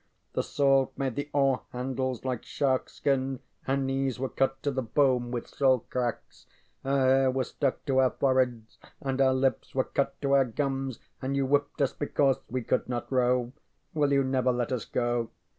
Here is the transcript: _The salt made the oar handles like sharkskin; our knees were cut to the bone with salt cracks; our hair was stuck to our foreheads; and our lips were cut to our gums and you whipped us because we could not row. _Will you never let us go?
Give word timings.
_The 0.33 0.41
salt 0.41 0.93
made 0.97 1.13
the 1.15 1.29
oar 1.31 1.61
handles 1.73 2.25
like 2.25 2.43
sharkskin; 2.43 3.39
our 3.67 3.77
knees 3.77 4.17
were 4.17 4.29
cut 4.29 4.63
to 4.63 4.71
the 4.71 4.81
bone 4.81 5.29
with 5.29 5.45
salt 5.47 5.91
cracks; 5.91 6.47
our 6.83 7.05
hair 7.05 7.29
was 7.29 7.49
stuck 7.49 7.85
to 7.85 7.99
our 7.99 8.09
foreheads; 8.09 8.79
and 8.99 9.21
our 9.21 9.35
lips 9.35 9.75
were 9.75 9.83
cut 9.83 10.19
to 10.23 10.31
our 10.31 10.45
gums 10.45 10.97
and 11.21 11.35
you 11.37 11.45
whipped 11.45 11.83
us 11.83 11.93
because 11.93 12.39
we 12.49 12.63
could 12.63 12.89
not 12.89 13.11
row. 13.11 13.51
_Will 13.95 14.11
you 14.11 14.23
never 14.23 14.51
let 14.51 14.71
us 14.71 14.85
go? 14.85 15.29